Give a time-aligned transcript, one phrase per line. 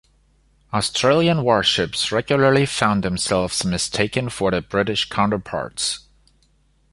[0.73, 6.07] Australian warships regularly found themselves mistaken for their British counterparts.